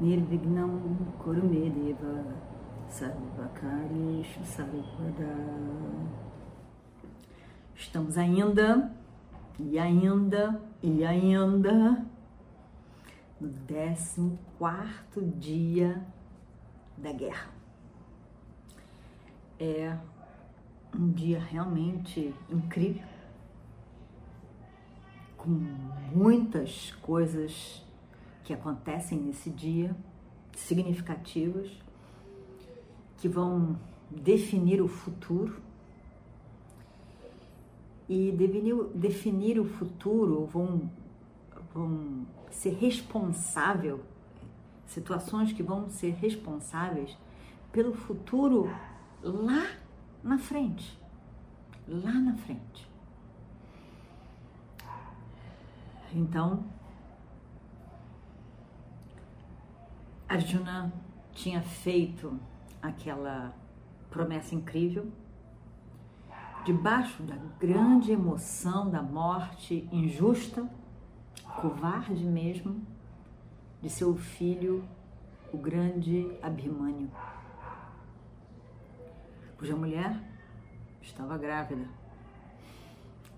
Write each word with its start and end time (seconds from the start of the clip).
Nirvignam 0.00 0.96
Kurumedeva 1.18 2.24
Sarvakarishu 2.88 4.44
Sarvada 4.44 5.34
Estamos 7.74 8.16
ainda 8.16 8.92
e 9.58 9.78
ainda 9.78 10.60
e 10.82 11.04
ainda 11.04 12.06
no 13.40 13.52
14 13.66 14.38
quarto 14.58 15.20
dia 15.22 16.04
da 16.96 17.12
guerra. 17.12 17.50
É 19.58 19.96
um 20.94 21.10
dia 21.10 21.38
realmente 21.40 22.34
incrível, 22.50 23.06
com 25.36 25.48
muitas 26.12 26.92
coisas 27.02 27.84
que 28.48 28.54
acontecem 28.54 29.18
nesse 29.18 29.50
dia, 29.50 29.94
significativas, 30.56 31.70
que 33.18 33.28
vão 33.28 33.78
definir 34.10 34.80
o 34.80 34.88
futuro. 34.88 35.60
E 38.08 38.32
definir, 38.32 38.74
definir 38.94 39.60
o 39.60 39.66
futuro 39.66 40.46
vão, 40.46 40.90
vão 41.74 42.26
ser 42.50 42.72
responsável, 42.72 44.00
situações 44.86 45.52
que 45.52 45.62
vão 45.62 45.90
ser 45.90 46.14
responsáveis 46.14 47.14
pelo 47.70 47.92
futuro 47.92 48.74
lá 49.22 49.72
na 50.24 50.38
frente. 50.38 50.98
Lá 51.86 52.12
na 52.12 52.34
frente. 52.38 52.88
Então, 56.14 56.64
Arjuna 60.28 60.92
tinha 61.32 61.62
feito 61.62 62.38
aquela 62.82 63.54
promessa 64.10 64.54
incrível, 64.54 65.10
debaixo 66.66 67.22
da 67.22 67.36
grande 67.58 68.12
emoção 68.12 68.90
da 68.90 69.00
morte 69.00 69.88
injusta, 69.90 70.68
covarde 71.62 72.24
mesmo, 72.26 72.86
de 73.80 73.88
seu 73.88 74.16
filho, 74.16 74.86
o 75.50 75.56
grande 75.56 76.36
Abhimanyu. 76.42 77.10
Cuja 79.56 79.74
mulher 79.74 80.14
estava 81.00 81.38
grávida 81.38 81.88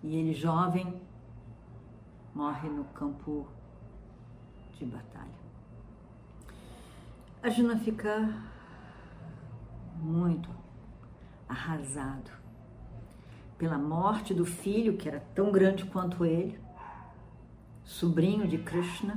e 0.02 0.16
ele, 0.16 0.34
jovem, 0.34 1.00
morre 2.34 2.68
no 2.68 2.84
campo 2.86 3.46
de 4.76 4.84
batalha. 4.86 5.39
Arjuna 7.42 7.78
fica 7.78 8.34
muito 9.96 10.50
arrasado 11.48 12.30
pela 13.56 13.78
morte 13.78 14.34
do 14.34 14.44
filho, 14.44 14.98
que 14.98 15.08
era 15.08 15.20
tão 15.34 15.50
grande 15.50 15.86
quanto 15.86 16.26
ele, 16.26 16.60
sobrinho 17.82 18.46
de 18.46 18.58
Krishna, 18.58 19.16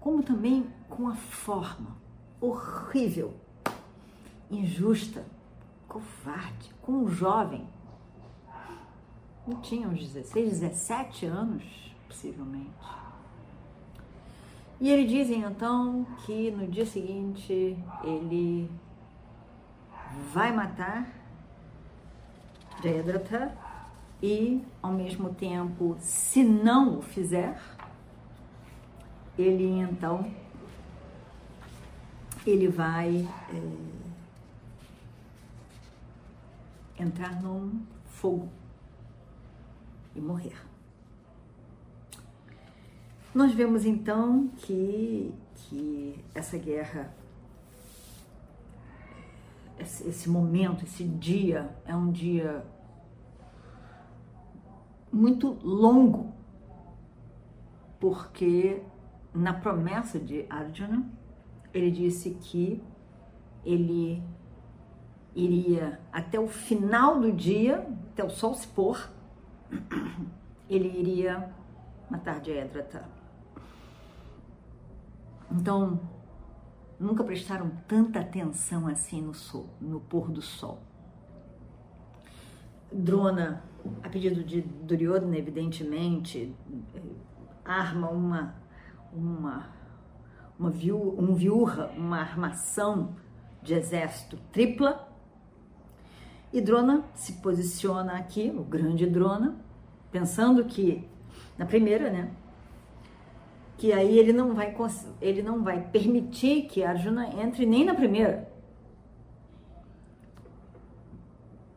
como 0.00 0.20
também 0.20 0.68
com 0.88 1.06
a 1.06 1.14
forma 1.14 1.96
horrível, 2.40 3.32
injusta, 4.50 5.24
covarde, 5.86 6.74
com 6.82 7.04
um 7.04 7.08
jovem. 7.08 7.64
Não 9.46 9.60
tinha 9.60 9.86
uns 9.86 10.00
16, 10.00 10.58
17 10.60 11.26
anos, 11.26 11.62
possivelmente 12.08 12.97
e 14.80 14.90
eles 14.90 15.10
dizem 15.10 15.42
então 15.42 16.06
que 16.24 16.50
no 16.50 16.66
dia 16.66 16.86
seguinte 16.86 17.76
ele 18.04 18.70
vai 20.32 20.52
matar 20.52 21.06
Jayadratha 22.82 23.56
e 24.22 24.62
ao 24.82 24.92
mesmo 24.92 25.34
tempo, 25.34 25.96
se 26.00 26.42
não 26.44 26.98
o 26.98 27.02
fizer, 27.02 27.60
ele 29.36 29.80
então 29.80 30.30
ele 32.46 32.68
vai 32.68 33.28
é, 33.52 33.72
entrar 37.02 37.42
num 37.42 37.82
fogo 38.06 38.48
e 40.14 40.20
morrer. 40.20 40.56
Nós 43.38 43.52
vemos 43.52 43.86
então 43.86 44.48
que, 44.56 45.32
que 45.54 46.24
essa 46.34 46.58
guerra, 46.58 47.14
esse, 49.78 50.28
momento, 50.28 50.82
esse 50.84 51.04
dia, 51.04 51.70
é 51.86 51.94
um 51.94 52.10
dia 52.10 52.64
muito 55.12 55.56
longo, 55.62 56.32
porque 58.00 58.82
na 59.32 59.54
promessa 59.54 60.18
de 60.18 60.44
Arjuna, 60.50 61.08
ele 61.72 61.92
disse 61.92 62.30
que 62.40 62.82
ele 63.64 64.20
iria 65.32 66.00
até 66.10 66.40
o 66.40 66.48
final 66.48 67.20
do 67.20 67.30
dia, 67.30 67.86
até 68.10 68.24
o 68.24 68.30
sol 68.30 68.52
se 68.54 68.66
pôr, 68.66 69.08
ele 70.68 70.88
iria 70.88 71.54
matar 72.10 72.44
Jayadratha. 72.44 73.17
Então, 75.50 76.00
nunca 76.98 77.24
prestaram 77.24 77.70
tanta 77.86 78.20
atenção 78.20 78.86
assim 78.86 79.22
no 79.22 79.34
sol, 79.34 79.68
no 79.80 80.00
pôr 80.00 80.30
do 80.30 80.42
sol. 80.42 80.82
Drona, 82.92 83.62
a 84.02 84.08
pedido 84.08 84.42
de 84.42 84.62
Duryodhana, 84.62 85.36
evidentemente, 85.36 86.54
arma 87.64 88.08
uma 88.10 88.54
uma 89.12 89.78
uma 90.58 90.70
viu, 90.70 91.14
um 91.16 91.34
viurra, 91.34 91.92
uma 91.96 92.18
armação 92.18 93.14
de 93.62 93.74
exército 93.74 94.36
tripla. 94.50 95.08
E 96.52 96.60
Drona 96.60 97.04
se 97.14 97.34
posiciona 97.34 98.14
aqui, 98.14 98.50
o 98.50 98.64
grande 98.64 99.06
Drona, 99.06 99.56
pensando 100.10 100.64
que 100.64 101.06
na 101.56 101.64
primeira, 101.66 102.10
né, 102.10 102.32
que 103.78 103.92
aí 103.92 104.18
ele 104.18 104.32
não 104.32 104.54
vai 104.54 104.74
ele 105.20 105.40
não 105.40 105.62
vai 105.62 105.80
permitir 105.80 106.62
que 106.62 106.82
Arjuna 106.82 107.28
entre 107.40 107.64
nem 107.64 107.84
na 107.84 107.94
primeira. 107.94 108.48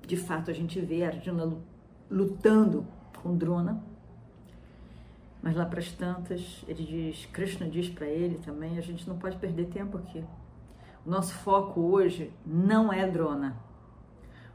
De 0.06 0.18
fato, 0.18 0.50
a 0.50 0.54
gente 0.54 0.82
vê 0.82 1.06
Arjuna 1.06 1.58
lutando 2.10 2.86
com 3.22 3.38
Drona. 3.38 3.82
Mas 5.44 5.56
lá 5.56 5.66
para 5.66 5.80
as 5.80 5.92
tantas, 5.92 6.64
ele 6.68 6.84
diz, 6.84 7.26
Krishna 7.28 7.68
diz 7.68 7.88
para 7.88 8.08
ele 8.08 8.38
também, 8.40 8.78
a 8.78 8.82
gente 8.82 9.08
não 9.08 9.18
pode 9.18 9.38
perder 9.38 9.68
tempo 9.68 9.98
aqui. 9.98 10.24
O 11.06 11.10
nosso 11.10 11.34
foco 11.36 11.82
hoje 11.82 12.32
não 12.46 12.92
é 12.92 13.08
Drona. 13.08 13.56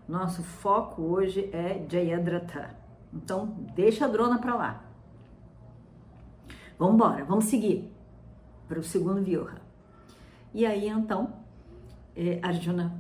Nosso 0.08 0.42
foco 0.42 1.02
hoje 1.02 1.48
é 1.52 1.84
Jayadratha. 1.88 2.76
Então, 3.12 3.46
deixa 3.74 4.04
a 4.04 4.08
Drona 4.08 4.38
para 4.38 4.54
lá. 4.54 4.85
Vamos 6.78 6.94
embora, 6.94 7.24
vamos 7.24 7.46
seguir 7.46 7.90
para 8.68 8.78
o 8.78 8.82
segundo 8.82 9.22
Vyuha. 9.22 9.56
E 10.52 10.66
aí 10.66 10.88
então, 10.88 11.32
eh, 12.14 12.38
Arjuna 12.42 12.92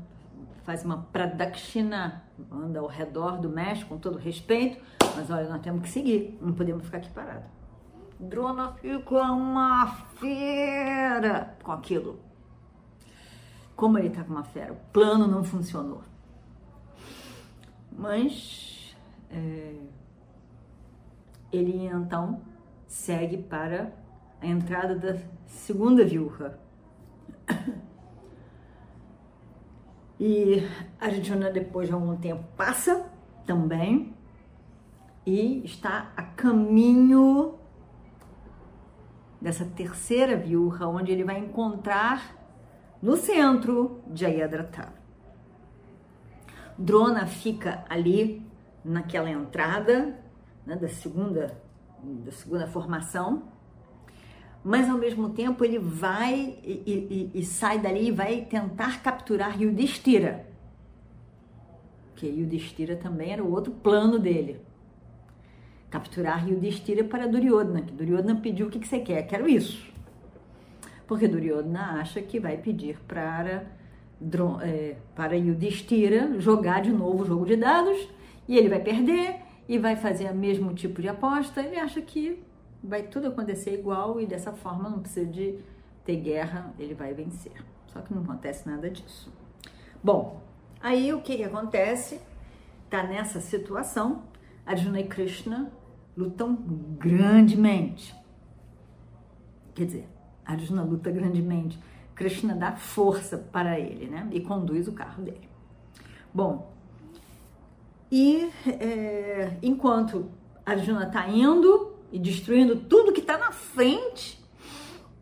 faz 0.64 0.84
uma 0.84 0.98
pradakshina, 1.12 2.24
anda 2.50 2.80
ao 2.80 2.86
redor 2.86 3.38
do 3.38 3.48
mestre 3.48 3.86
com 3.86 3.98
todo 3.98 4.18
respeito, 4.18 4.82
mas 5.14 5.30
olha, 5.30 5.48
nós 5.48 5.60
temos 5.60 5.82
que 5.82 5.88
seguir, 5.88 6.38
não 6.40 6.52
podemos 6.52 6.84
ficar 6.84 6.98
aqui 6.98 7.10
parados. 7.10 7.48
Drona 8.18 8.72
fica 8.72 9.30
uma 9.30 9.86
fera 9.86 11.54
com 11.62 11.72
aquilo. 11.72 12.18
Como 13.76 13.98
ele 13.98 14.08
tá 14.08 14.24
com 14.24 14.32
uma 14.32 14.42
fera, 14.42 14.72
o 14.72 14.76
plano 14.92 15.26
não 15.26 15.44
funcionou. 15.44 16.02
Mas 17.92 18.96
é, 19.30 19.74
ele 21.52 21.86
então 21.86 22.40
segue 22.86 23.38
para 23.38 23.92
a 24.40 24.46
entrada 24.46 24.94
da 24.94 25.18
segunda 25.46 26.04
viúva. 26.04 26.58
E 30.18 30.66
Arjuna, 30.98 31.50
depois 31.50 31.88
de 31.88 31.94
algum 31.94 32.16
tempo, 32.16 32.42
passa 32.56 33.06
também 33.44 34.14
e 35.26 35.62
está 35.64 36.10
a 36.16 36.22
caminho 36.22 37.58
dessa 39.40 39.64
terceira 39.64 40.36
viúva, 40.36 40.86
onde 40.86 41.12
ele 41.12 41.22
vai 41.22 41.38
encontrar 41.38 42.34
no 43.02 43.16
centro 43.16 44.02
Jayadratha. 44.14 44.94
Drona 46.78 47.26
fica 47.26 47.84
ali 47.88 48.46
naquela 48.84 49.30
entrada 49.30 50.18
né, 50.64 50.76
da 50.76 50.88
segunda 50.88 51.60
da 52.24 52.32
segunda 52.32 52.66
formação, 52.66 53.42
mas 54.62 54.88
ao 54.88 54.98
mesmo 54.98 55.30
tempo 55.30 55.64
ele 55.64 55.78
vai 55.78 56.58
e, 56.64 57.30
e, 57.34 57.40
e 57.40 57.44
sai 57.44 57.78
dali 57.78 58.08
e 58.08 58.10
vai 58.10 58.42
tentar 58.42 59.02
capturar 59.02 59.60
Yudhishthira, 59.60 60.46
que 62.16 62.26
Yudhishthira 62.26 62.96
também 62.96 63.32
era 63.32 63.44
o 63.44 63.52
outro 63.52 63.72
plano 63.72 64.18
dele. 64.18 64.60
Capturar 65.88 66.48
Yudhishthira 66.48 67.04
para 67.04 67.28
Duryodhana, 67.28 67.82
que 67.82 67.92
Duryodhana 67.92 68.40
pediu 68.40 68.66
o 68.66 68.70
que, 68.70 68.80
que 68.80 68.88
você 68.88 68.98
quer, 68.98 69.22
quero 69.26 69.48
isso. 69.48 69.86
Porque 71.06 71.28
Duryodhana 71.28 72.00
acha 72.00 72.20
que 72.20 72.40
vai 72.40 72.56
pedir 72.56 72.98
para, 73.06 73.66
é, 74.62 74.96
para 75.14 75.36
Yudhishthira 75.36 76.40
jogar 76.40 76.82
de 76.82 76.90
novo 76.90 77.22
o 77.22 77.26
jogo 77.26 77.46
de 77.46 77.54
dados 77.54 78.08
e 78.48 78.56
ele 78.58 78.68
vai 78.68 78.80
perder 78.80 79.45
e 79.68 79.78
vai 79.78 79.96
fazer 79.96 80.30
o 80.30 80.34
mesmo 80.34 80.74
tipo 80.74 81.00
de 81.00 81.08
aposta. 81.08 81.60
Ele 81.60 81.76
acha 81.76 82.00
que 82.00 82.42
vai 82.82 83.02
tudo 83.02 83.28
acontecer 83.28 83.74
igual 83.74 84.20
e 84.20 84.26
dessa 84.26 84.52
forma 84.52 84.88
não 84.88 85.00
precisa 85.00 85.26
de 85.26 85.58
ter 86.04 86.16
guerra, 86.16 86.72
ele 86.78 86.94
vai 86.94 87.12
vencer. 87.12 87.52
Só 87.88 88.00
que 88.00 88.14
não 88.14 88.22
acontece 88.22 88.68
nada 88.68 88.88
disso. 88.88 89.32
Bom, 90.02 90.40
aí 90.80 91.12
o 91.12 91.20
que, 91.20 91.36
que 91.36 91.44
acontece? 91.44 92.20
Tá 92.88 93.02
nessa 93.02 93.40
situação, 93.40 94.22
Arjuna 94.64 95.00
e 95.00 95.08
Krishna 95.08 95.72
lutam 96.16 96.54
grandemente. 96.98 98.14
Quer 99.74 99.84
dizer, 99.86 100.08
Arjuna 100.44 100.82
luta 100.82 101.10
grandemente. 101.10 101.78
Krishna 102.14 102.54
dá 102.54 102.72
força 102.76 103.36
para 103.36 103.78
ele, 103.78 104.06
né? 104.06 104.28
E 104.30 104.40
conduz 104.40 104.88
o 104.88 104.92
carro 104.92 105.22
dele. 105.22 105.48
Bom, 106.32 106.72
e 108.18 108.50
é, 108.66 109.58
enquanto 109.62 110.30
Arjuna 110.64 111.06
está 111.06 111.28
indo 111.28 111.96
e 112.10 112.18
destruindo 112.18 112.74
tudo 112.76 113.12
que 113.12 113.20
está 113.20 113.36
na 113.36 113.52
frente, 113.52 114.42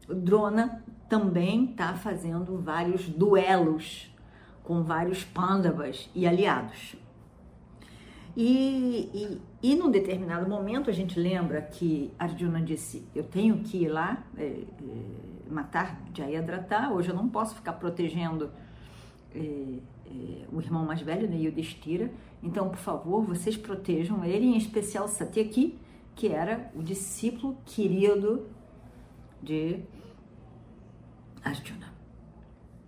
Drona 0.08 0.80
também 1.08 1.70
está 1.72 1.94
fazendo 1.94 2.56
vários 2.58 3.08
duelos 3.08 4.14
com 4.62 4.84
vários 4.84 5.24
Pandavas 5.24 6.08
e 6.14 6.24
aliados. 6.24 6.94
E, 8.36 9.10
e, 9.12 9.72
e 9.72 9.74
num 9.74 9.90
determinado 9.90 10.48
momento 10.48 10.88
a 10.88 10.92
gente 10.92 11.18
lembra 11.18 11.62
que 11.62 12.12
Arjuna 12.16 12.60
disse: 12.60 13.08
Eu 13.12 13.24
tenho 13.24 13.58
que 13.58 13.78
ir 13.78 13.88
lá 13.88 14.22
é, 14.36 14.44
é, 14.44 14.64
matar 15.50 16.00
Jayadratha, 16.14 16.90
hoje 16.90 17.08
eu 17.08 17.16
não 17.16 17.28
posso 17.28 17.56
ficar 17.56 17.72
protegendo 17.72 18.52
é 19.34 19.78
o 20.52 20.60
irmão 20.60 20.84
mais 20.84 21.00
velho, 21.00 21.28
né, 21.28 21.36
Yudhishthira, 21.36 22.10
então 22.42 22.68
por 22.68 22.78
favor 22.78 23.24
vocês 23.24 23.56
protejam 23.56 24.24
ele, 24.24 24.46
em 24.46 24.56
especial 24.56 25.08
Satyaki, 25.08 25.78
que 26.14 26.28
era 26.28 26.70
o 26.74 26.82
discípulo 26.82 27.56
querido 27.64 28.46
de 29.42 29.80
Arjuna. 31.42 31.92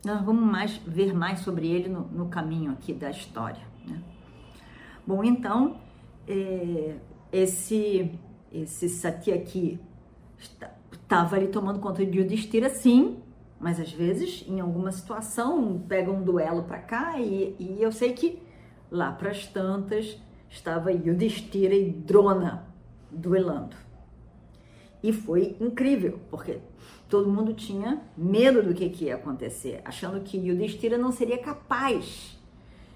Nós 0.05 0.23
vamos 0.25 0.45
mais, 0.45 0.77
ver 0.87 1.13
mais 1.13 1.41
sobre 1.41 1.67
ele 1.67 1.89
no, 1.89 2.03
no 2.09 2.29
caminho 2.29 2.73
aqui 2.73 2.93
da 2.93 3.11
história. 3.11 3.63
Né? 3.87 4.01
Bom, 5.07 5.25
então, 5.25 5.81
é, 6.29 6.97
esse, 7.33 8.13
esse 8.53 8.89
Satyaki 8.89 9.81
estava 10.39 11.37
ali 11.37 11.49
tomando 11.49 11.81
conta 11.81 12.05
de 12.07 12.19
Yudhishthira, 12.19 12.71
sim, 12.71 13.19
mas 13.59 13.81
às 13.81 13.91
vezes, 13.91 14.45
em 14.47 14.61
alguma 14.61 14.93
situação, 14.93 15.83
pega 15.89 16.11
um 16.11 16.23
duelo 16.23 16.65
para 16.65 16.79
cá 16.79 17.19
e, 17.19 17.57
e 17.59 17.79
eu 17.81 17.91
sei 17.91 18.13
que 18.13 18.43
lá 18.91 19.13
para 19.13 19.31
as 19.31 19.47
tantas 19.47 20.21
estava 20.51 20.93
Yudhishthira 20.93 21.75
e 21.75 21.91
Drona 21.91 22.67
duelando. 23.11 23.77
E 25.03 25.13
foi 25.13 25.57
incrível, 25.61 26.21
porque 26.31 26.59
todo 27.09 27.31
mundo 27.31 27.55
tinha 27.55 28.03
medo 28.17 28.63
do 28.63 28.75
que, 28.75 28.89
que 28.91 29.07
ia 29.07 29.15
acontecer, 29.15 29.81
achando 29.85 30.21
que 30.21 30.37
Yudhishthira 30.37 30.99
não 30.99 31.13
seria 31.13 31.39
capaz 31.39 32.39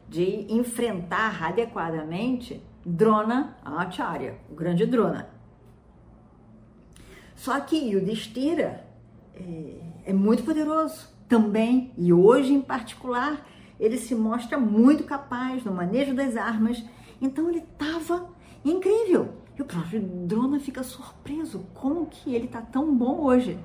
de 0.08 0.52
enfrentar 0.52 1.42
adequadamente 1.42 2.62
Drona 2.84 3.56
Acharya, 3.64 4.38
o 4.50 4.54
grande 4.54 4.84
Drona. 4.84 5.28
Só 7.36 7.60
que 7.60 7.76
Yudhishthira 7.76 8.84
é, 9.35 9.81
é 10.06 10.12
muito 10.12 10.43
poderoso 10.43 11.09
também, 11.29 11.93
e 11.97 12.12
hoje 12.12 12.53
em 12.53 12.61
particular, 12.61 13.47
ele 13.79 13.97
se 13.97 14.15
mostra 14.15 14.59
muito 14.59 15.05
capaz 15.05 15.65
no 15.65 15.73
manejo 15.73 16.15
das 16.15 16.37
armas. 16.37 16.85
Então 17.21 17.49
ele 17.49 17.61
estava 17.61 18.29
incrível. 18.65 19.35
E 19.59 19.62
o 19.62 19.65
próprio 19.65 20.00
Drona 20.00 20.61
fica 20.61 20.82
surpreso 20.82 21.67
como 21.73 22.06
que 22.06 22.35
ele 22.35 22.47
está 22.47 22.61
tão 22.61 22.94
bom 22.94 23.21
hoje. 23.21 23.59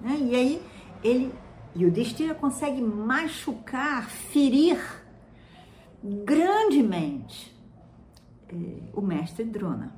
Né? 0.00 0.18
E 0.20 0.34
aí 0.34 0.62
ele, 1.02 1.32
Yudhishthira 1.76 2.34
consegue 2.34 2.80
machucar, 2.80 4.08
ferir 4.08 4.78
grandemente 6.02 7.54
eh, 8.48 8.90
o 8.92 9.00
mestre 9.00 9.44
Drona. 9.44 9.94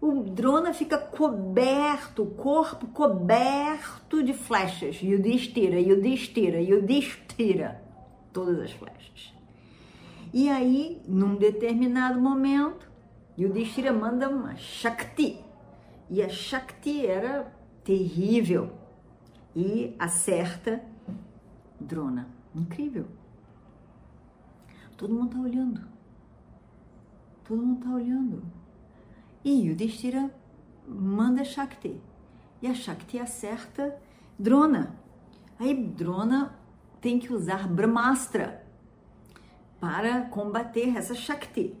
O 0.00 0.22
Drona 0.22 0.72
fica 0.72 0.96
coberto, 0.96 2.22
o 2.22 2.30
corpo 2.30 2.86
coberto 2.88 4.22
de 4.22 4.32
flechas. 4.32 5.02
Yudhishthira, 5.02 5.80
Yudhishthira, 5.80 6.60
Yudhishthira. 6.60 7.82
Todas 8.32 8.60
as 8.60 8.70
flechas. 8.70 9.34
E 10.32 10.48
aí, 10.48 11.02
num 11.06 11.34
determinado 11.34 12.20
momento, 12.20 12.88
Yudhishthira 13.36 13.92
manda 13.92 14.28
uma 14.28 14.54
Shakti. 14.56 15.40
E 16.08 16.22
a 16.22 16.28
Shakti 16.28 17.04
era 17.04 17.52
terrível. 17.82 18.70
E 19.56 19.96
acerta 19.98 20.80
Drona. 21.80 22.28
Incrível. 22.54 23.06
Todo 24.96 25.12
mundo 25.12 25.26
está 25.26 25.40
olhando. 25.40 25.80
Todo 27.44 27.62
mundo 27.62 27.78
está 27.78 27.94
olhando. 27.94 28.42
E 29.44 29.70
o 29.70 29.76
Destira 29.76 30.30
manda 30.86 31.44
Shakti. 31.44 32.00
E 32.60 32.66
a 32.66 32.74
Shakti 32.74 33.18
acerta 33.18 33.96
Drona. 34.38 34.96
Aí 35.58 35.74
Drona 35.74 36.58
tem 37.00 37.18
que 37.18 37.32
usar 37.32 37.68
Brahmastra 37.68 38.64
para 39.80 40.22
combater 40.22 40.96
essa 40.96 41.14
Shakti. 41.14 41.76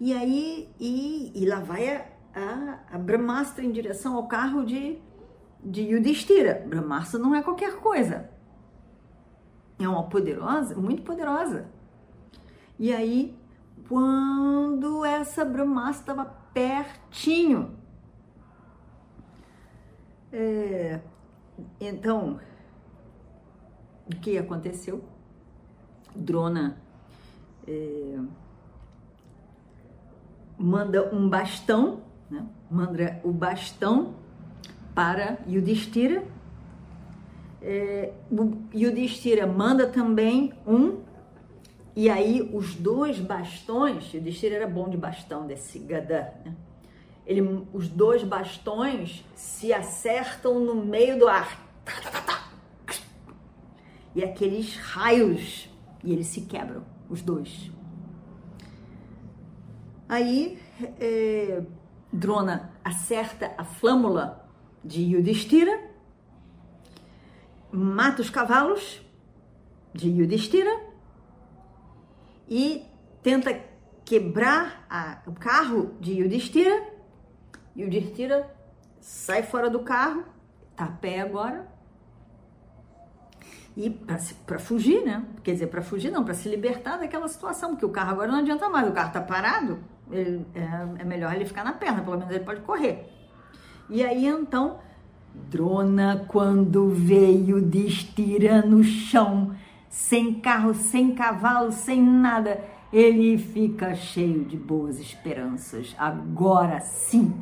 E 0.00 0.12
aí, 0.12 0.68
e, 0.80 1.32
e 1.34 1.46
lá 1.46 1.60
vai 1.60 1.88
a, 1.96 2.06
a, 2.34 2.78
a 2.92 2.98
Brahmastra 2.98 3.64
em 3.64 3.70
direção 3.70 4.16
ao 4.16 4.26
carro 4.26 4.64
de, 4.64 4.98
de 5.62 5.82
Yudhishthira. 5.82 6.64
Brahmastra 6.66 7.20
não 7.20 7.34
é 7.34 7.42
qualquer 7.42 7.76
coisa. 7.76 8.30
É 9.78 9.88
uma 9.88 10.04
poderosa, 10.04 10.74
muito 10.74 11.02
poderosa. 11.02 11.68
E 12.78 12.92
aí, 12.92 13.36
quando 13.88 15.04
essa 15.04 15.44
bromassa 15.44 16.00
estava 16.00 16.41
pertinho, 16.52 17.76
é, 20.32 20.98
então, 21.78 22.40
o 24.10 24.16
que 24.16 24.38
aconteceu? 24.38 25.04
Drona 26.16 26.78
é, 27.68 28.18
manda 30.56 31.14
um 31.14 31.28
bastão, 31.28 32.00
né? 32.30 32.46
manda 32.70 33.20
o 33.22 33.30
bastão 33.30 34.14
para 34.94 35.38
Yudhishthira. 35.46 36.24
É, 37.60 38.12
Yudhishthira 38.74 39.46
manda 39.46 39.86
também 39.86 40.54
um 40.66 41.02
e 41.94 42.08
aí 42.08 42.50
os 42.54 42.74
dois 42.74 43.18
bastões, 43.20 44.12
o 44.14 44.20
Destira 44.20 44.56
era 44.56 44.66
bom 44.66 44.88
de 44.88 44.96
bastão 44.96 45.46
desse 45.46 45.78
Gadã, 45.78 46.26
né? 46.44 46.56
Ele, 47.26 47.66
os 47.72 47.88
dois 47.88 48.24
bastões 48.24 49.24
se 49.34 49.72
acertam 49.72 50.58
no 50.58 50.74
meio 50.74 51.18
do 51.18 51.28
ar. 51.28 51.60
E 54.14 54.24
aqueles 54.24 54.76
raios, 54.76 55.70
e 56.02 56.12
eles 56.12 56.26
se 56.26 56.42
quebram, 56.42 56.84
os 57.08 57.22
dois. 57.22 57.70
Aí 60.08 60.58
é, 61.00 61.62
Drona 62.12 62.72
acerta 62.84 63.54
a 63.56 63.64
flâmula 63.64 64.46
de 64.84 65.02
Yudhishthira, 65.02 65.90
mata 67.70 68.20
os 68.20 68.28
cavalos 68.28 69.00
de 69.94 70.10
Yudhishthira 70.10 70.91
e 72.52 72.84
tenta 73.22 73.58
quebrar 74.04 74.84
a, 74.90 75.22
o 75.26 75.32
carro 75.32 75.94
de 75.98 76.12
Yudhishthira. 76.20 76.86
Yudhishthira 77.74 78.54
sai 79.00 79.42
fora 79.42 79.70
do 79.70 79.80
carro, 79.80 80.22
tá 80.76 80.84
a 80.84 80.88
pé 80.88 81.22
agora. 81.22 81.66
E 83.74 83.88
para 83.88 84.58
fugir, 84.58 85.02
né? 85.02 85.24
Quer 85.42 85.52
dizer, 85.52 85.68
para 85.68 85.80
fugir 85.80 86.10
não, 86.10 86.22
para 86.22 86.34
se 86.34 86.46
libertar 86.46 86.98
daquela 86.98 87.26
situação, 87.26 87.70
porque 87.70 87.86
o 87.86 87.88
carro 87.88 88.10
agora 88.10 88.30
não 88.30 88.40
adianta 88.40 88.68
mais, 88.68 88.86
o 88.86 88.92
carro 88.92 89.14
tá 89.14 89.22
parado, 89.22 89.78
ele, 90.10 90.46
é, 90.54 91.00
é 91.00 91.04
melhor 91.04 91.34
ele 91.34 91.46
ficar 91.46 91.64
na 91.64 91.72
perna, 91.72 92.02
pelo 92.02 92.18
menos 92.18 92.34
ele 92.34 92.44
pode 92.44 92.60
correr. 92.60 93.08
E 93.88 94.04
aí 94.04 94.26
então, 94.26 94.78
Drona, 95.34 96.26
quando 96.28 96.90
veio 96.90 97.62
de 97.62 97.86
estira 97.86 98.60
no 98.60 98.84
chão, 98.84 99.56
sem 99.92 100.40
carro, 100.40 100.72
sem 100.72 101.14
cavalo, 101.14 101.70
sem 101.70 102.02
nada, 102.02 102.64
ele 102.90 103.36
fica 103.36 103.94
cheio 103.94 104.42
de 104.42 104.56
boas 104.56 104.98
esperanças. 104.98 105.94
Agora 105.98 106.80
sim. 106.80 107.38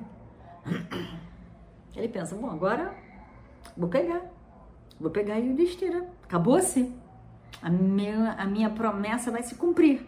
Ele 1.95 2.09
pensa: 2.09 2.35
bom, 2.35 2.51
agora 2.51 2.93
vou 3.77 3.89
pegar. 3.89 4.23
Vou 5.01 5.13
pegar 5.13 5.39
e 5.39 5.49
o 5.49 5.55
destira. 5.55 6.05
Acabou-se. 6.25 6.93
A 7.63 7.71
minha, 7.71 8.33
a 8.33 8.47
minha 8.47 8.69
promessa 8.69 9.31
vai 9.31 9.45
se 9.45 9.55
cumprir. 9.55 10.05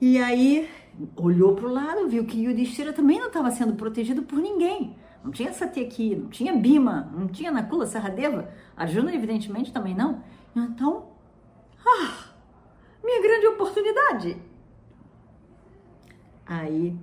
E 0.00 0.18
aí 0.18 0.70
olhou 1.16 1.54
para 1.54 1.66
o 1.66 1.72
lado, 1.72 2.08
viu 2.08 2.24
que 2.24 2.42
Yudhishthira 2.42 2.92
também 2.92 3.18
não 3.18 3.28
estava 3.28 3.50
sendo 3.50 3.74
protegido 3.74 4.22
por 4.22 4.38
ninguém. 4.38 4.96
Não 5.22 5.30
tinha 5.30 5.52
Satyaki, 5.52 6.16
não 6.16 6.28
tinha 6.28 6.54
Bima, 6.54 7.10
não 7.14 7.26
tinha 7.26 7.50
Nakula, 7.50 7.86
Saradeva. 7.86 8.48
Arjuna, 8.76 9.14
evidentemente, 9.14 9.72
também 9.72 9.94
não. 9.94 10.22
Então, 10.54 11.08
ah, 11.84 12.28
minha 13.02 13.22
grande 13.22 13.46
oportunidade. 13.46 14.36
Aí, 16.46 16.96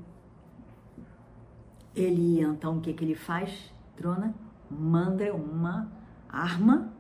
ele, 1.95 2.41
então, 2.41 2.77
o 2.77 2.81
que, 2.81 2.93
que 2.93 3.03
ele 3.03 3.15
faz, 3.15 3.73
Drona? 3.97 4.35
Manda 4.69 5.33
uma 5.33 5.91
arma 6.29 6.93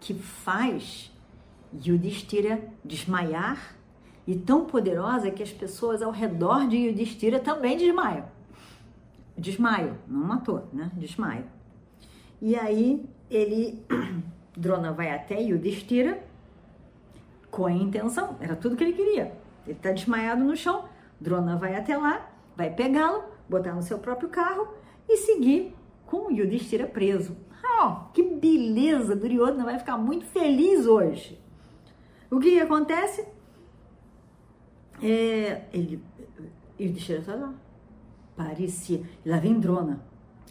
que 0.00 0.14
faz 0.14 1.12
Yudhishthira 1.72 2.68
desmaiar 2.84 3.73
e 4.26 4.34
tão 4.34 4.64
poderosa 4.64 5.30
que 5.30 5.42
as 5.42 5.52
pessoas 5.52 6.02
ao 6.02 6.10
redor 6.10 6.66
de 6.66 6.76
Yudhishthira 6.76 7.38
também 7.38 7.76
desmaiam. 7.76 8.24
Desmaio, 9.36 9.96
não 10.06 10.24
matou, 10.24 10.68
né? 10.72 10.90
Desmaio. 10.94 11.44
E 12.40 12.56
aí 12.56 13.04
ele, 13.30 13.84
Drona 14.56 14.92
vai 14.92 15.10
até 15.10 15.40
Yudhishthira 15.40 16.22
com 17.50 17.66
a 17.66 17.72
intenção, 17.72 18.36
era 18.40 18.56
tudo 18.56 18.76
que 18.76 18.84
ele 18.84 18.92
queria. 18.92 19.36
Ele 19.66 19.76
está 19.76 19.92
desmaiado 19.92 20.42
no 20.44 20.56
chão, 20.56 20.84
Drona 21.20 21.56
vai 21.56 21.74
até 21.76 21.96
lá, 21.96 22.30
vai 22.56 22.70
pegá-lo, 22.70 23.24
botar 23.48 23.72
no 23.72 23.82
seu 23.82 23.98
próprio 23.98 24.28
carro 24.28 24.68
e 25.08 25.16
seguir 25.18 25.74
com 26.06 26.30
Yudhishthira 26.30 26.86
preso. 26.86 27.36
Oh, 27.80 28.12
que 28.12 28.22
beleza! 28.22 29.16
Duryodhana 29.16 29.64
vai 29.64 29.78
ficar 29.78 29.96
muito 29.96 30.24
feliz 30.26 30.86
hoje. 30.86 31.40
O 32.30 32.38
que 32.38 32.60
acontece? 32.60 33.26
É, 35.02 35.62
ele, 35.72 36.02
Yudhishthira 36.80 37.20
está 37.20 37.34
lá. 37.34 37.54
Parecia. 38.36 39.02
E 39.24 39.28
lá 39.28 39.38
vem 39.38 39.58
drona. 39.58 40.00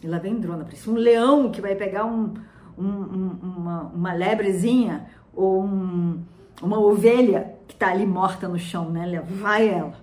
E 0.02 0.06
lá 0.06 0.18
vem 0.18 0.38
drona. 0.38 0.64
Parecia 0.64 0.92
um 0.92 0.96
leão 0.96 1.50
que 1.50 1.60
vai 1.60 1.74
pegar 1.74 2.04
um, 2.04 2.34
um, 2.78 2.86
um, 2.86 3.38
uma, 3.42 3.82
uma 3.82 4.12
lebrezinha 4.12 5.06
ou 5.34 5.60
uma 6.62 6.78
ovelha 6.78 7.56
que 7.66 7.74
está 7.74 7.90
ali 7.90 8.06
morta 8.06 8.48
no 8.48 8.58
chão, 8.58 8.90
né? 8.90 9.20
Vai 9.20 9.68
ela. 9.68 10.02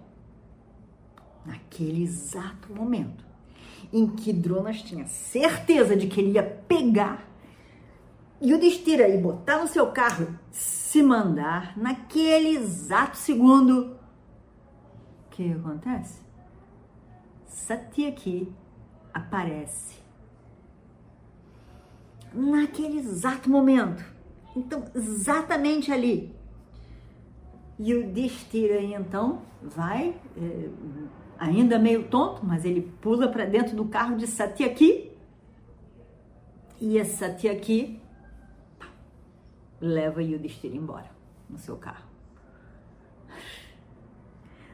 Naquele 1.46 2.04
exato 2.04 2.74
momento 2.74 3.32
em 3.94 4.08
que 4.08 4.32
Dronas 4.32 4.82
tinha 4.82 5.06
certeza 5.06 5.96
de 5.96 6.08
que 6.08 6.22
ele 6.22 6.32
ia 6.32 6.44
pegar 6.44 7.28
e 8.40 8.54
o 8.54 8.60
Destira 8.60 9.08
e 9.08 9.18
botar 9.18 9.60
no 9.60 9.68
seu 9.68 9.88
carro, 9.88 10.28
se 10.50 11.04
mandar, 11.04 11.78
naquele 11.78 12.58
exato 12.58 13.16
segundo, 13.18 13.96
que 15.44 15.60
acontece? 15.60 16.22
Satyaki 17.48 18.52
aparece. 19.14 20.00
Naquele 22.34 23.00
exato 23.00 23.50
momento. 23.50 24.04
Então, 24.56 24.86
exatamente 24.96 25.92
ali. 25.92 26.34
E 27.78 27.94
o 27.94 28.12
Destira 28.12 28.82
então 28.82 29.42
vai, 29.62 30.16
é, 30.38 30.70
ainda 31.38 31.80
meio 31.80 32.08
tonto, 32.08 32.46
mas 32.46 32.64
ele 32.64 32.82
pula 33.02 33.28
para 33.28 33.46
dentro 33.46 33.76
do 33.76 33.86
carro 33.86 34.16
de 34.18 34.28
Satyaki. 34.28 35.12
E 36.80 37.00
a 37.00 37.06
Satyaki 37.06 38.00
leva 39.80 40.22
Yudhishthira 40.22 40.76
embora 40.76 41.10
no 41.50 41.58
seu 41.58 41.76
carro. 41.76 42.11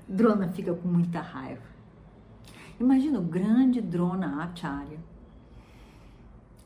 Drona 0.07 0.47
fica 0.47 0.73
com 0.73 0.87
muita 0.87 1.19
raiva. 1.19 1.61
Imagina 2.79 3.19
o 3.19 3.23
grande 3.23 3.81
Drona 3.81 4.43
Acharya. 4.43 4.99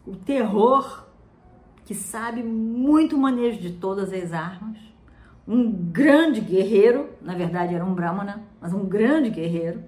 O 0.05 0.15
terror 0.15 1.05
que 1.85 1.95
sabe 1.95 2.43
muito 2.43 3.17
manejo 3.17 3.59
de 3.59 3.71
todas 3.71 4.13
as 4.13 4.31
armas. 4.31 4.77
Um 5.47 5.71
grande 5.71 6.39
guerreiro, 6.39 7.09
na 7.21 7.35
verdade 7.35 7.73
era 7.73 7.83
um 7.83 7.93
Brahmana, 7.93 8.43
mas 8.61 8.73
um 8.73 8.85
grande 8.85 9.29
guerreiro. 9.29 9.83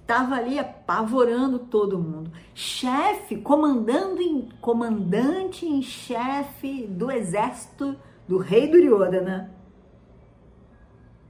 Estava 0.00 0.36
ali 0.36 0.58
apavorando 0.58 1.58
todo 1.58 1.98
mundo. 1.98 2.30
Chefe, 2.54 3.36
comandando 3.36 4.22
em, 4.22 4.48
comandante 4.60 5.66
em 5.66 5.82
chefe 5.82 6.86
do 6.86 7.10
exército 7.10 7.94
do 8.26 8.38
rei 8.38 8.68
Duryodhana. 8.68 9.52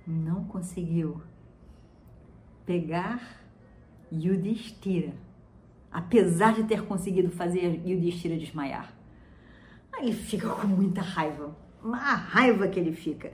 Não 0.06 0.44
conseguiu 0.44 1.20
pegar 2.68 3.18
Yudhishthira, 4.12 5.14
apesar 5.90 6.52
de 6.52 6.64
ter 6.64 6.82
conseguido 6.82 7.30
fazer 7.30 7.80
Yudhishthira 7.87 8.37
desmaiar. 8.37 8.92
Aí 9.90 10.08
ele 10.08 10.12
fica 10.12 10.50
com 10.50 10.66
muita 10.66 11.00
raiva, 11.00 11.56
uma 11.82 11.96
raiva 11.96 12.68
que 12.68 12.78
ele 12.78 12.92
fica. 12.92 13.32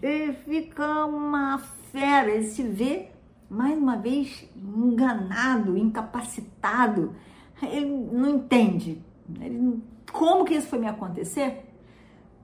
Ele 0.00 0.32
fica 0.32 1.06
uma 1.06 1.58
fera, 1.90 2.30
ele 2.30 2.44
se 2.44 2.62
vê 2.62 3.08
mais 3.50 3.76
uma 3.76 3.96
vez 3.96 4.48
enganado, 4.54 5.76
incapacitado. 5.76 7.16
Ele 7.60 7.86
não 8.12 8.36
entende. 8.36 9.02
Ele, 9.40 9.82
como 10.12 10.44
que 10.44 10.54
isso 10.54 10.68
foi 10.68 10.78
me 10.78 10.86
acontecer? 10.86 11.64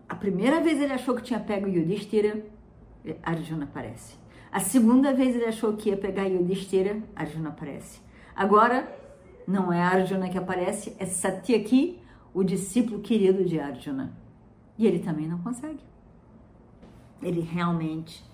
A 0.08 0.16
primeira 0.16 0.60
vez 0.60 0.80
ele 0.80 0.92
achou 0.92 1.14
que 1.14 1.22
tinha 1.22 1.38
pego 1.38 1.68
Yudhishthira, 1.68 2.44
Arjuna 3.22 3.66
aparece. 3.66 4.23
A 4.54 4.60
segunda 4.60 5.12
vez 5.12 5.34
ele 5.34 5.46
achou 5.46 5.76
que 5.76 5.88
ia 5.88 5.96
pegar 5.96 6.26
Yudhishthira, 6.26 7.02
Arjuna 7.16 7.48
aparece. 7.48 8.00
Agora, 8.36 8.88
não 9.48 9.72
é 9.72 9.82
Arjuna 9.82 10.28
que 10.28 10.38
aparece, 10.38 10.94
é 10.96 11.04
Satyaki, 11.06 12.00
o 12.32 12.44
discípulo 12.44 13.00
querido 13.00 13.44
de 13.44 13.58
Arjuna. 13.58 14.16
E 14.78 14.86
ele 14.86 15.00
também 15.00 15.26
não 15.26 15.38
consegue. 15.38 15.80
Ele 17.20 17.40
realmente, 17.40 18.24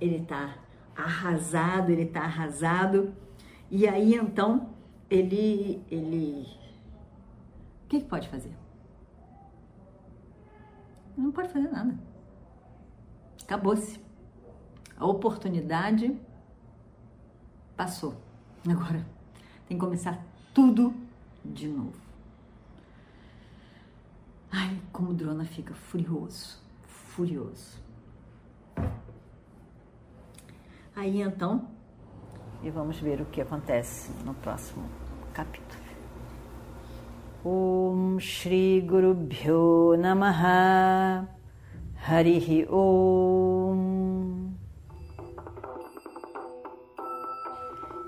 ele 0.00 0.16
está 0.16 0.56
arrasado, 0.96 1.92
ele 1.92 2.02
está 2.02 2.22
arrasado. 2.22 3.14
E 3.70 3.86
aí 3.86 4.16
então 4.16 4.70
ele 5.08 5.80
ele 5.88 6.44
o 7.84 7.88
que, 7.88 8.00
que 8.00 8.08
pode 8.08 8.28
fazer? 8.28 8.52
Não 11.16 11.30
pode 11.30 11.50
fazer 11.50 11.68
nada. 11.70 11.96
Acabou-se. 13.44 14.07
A 14.98 15.06
oportunidade 15.06 16.18
passou. 17.76 18.16
Agora 18.68 19.06
tem 19.68 19.78
que 19.78 19.84
começar 19.84 20.20
tudo 20.52 20.92
de 21.44 21.68
novo. 21.68 21.94
Ai, 24.50 24.76
como 24.92 25.10
o 25.10 25.14
Drona 25.14 25.44
fica 25.44 25.72
furioso, 25.74 26.60
furioso. 26.84 27.78
Aí 30.96 31.22
então, 31.22 31.68
e 32.62 32.70
vamos 32.70 32.98
ver 32.98 33.20
o 33.20 33.26
que 33.26 33.40
acontece 33.40 34.10
no 34.24 34.34
próximo 34.34 34.84
capítulo. 35.32 35.78
Om 37.44 38.18
Shri 38.18 38.80
Guru 38.80 39.14
Bhyo 39.14 39.96
Namaha 39.96 41.28
Harihi 42.04 42.66
Om 42.68 44.47